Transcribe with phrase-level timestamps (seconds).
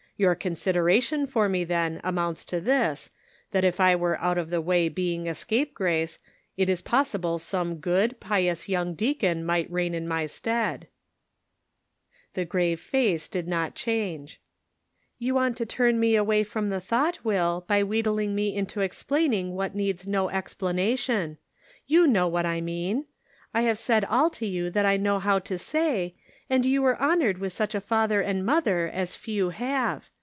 [0.17, 3.09] Your consideration for me, then, amounts to this,
[3.49, 6.19] that if I were out of the way being a scapegrace,
[6.55, 10.87] it is possible some good, pious young deacon might reign in my stead."
[12.37, 13.17] Measuring Brains and Hearts.
[13.33, 14.41] 123 The grave face did not change:"
[15.25, 19.33] You want to turn me away from the thought, Will, by wheedling me into explain
[19.33, 21.39] ing what needs no explanation.
[21.87, 23.05] You know what I mean.
[23.55, 26.13] I have said all to you that I know how to say,
[26.49, 30.09] and you were honored with such a father and mother as few have.